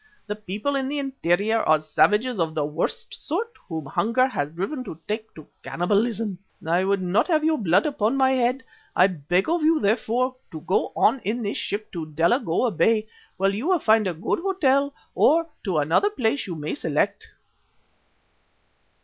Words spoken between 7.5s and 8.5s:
blood upon my